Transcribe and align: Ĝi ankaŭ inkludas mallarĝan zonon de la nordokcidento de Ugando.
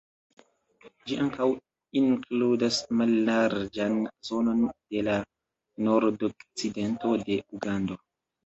Ĝi 1.09 1.17
ankaŭ 1.23 1.47
inkludas 2.01 2.79
mallarĝan 3.01 3.99
zonon 4.31 4.65
de 4.73 5.05
la 5.11 5.19
nordokcidento 5.89 7.17
de 7.29 7.39
Ugando. 7.61 8.05